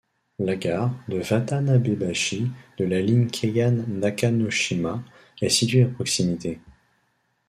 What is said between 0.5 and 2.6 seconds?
gare de Watanabebashi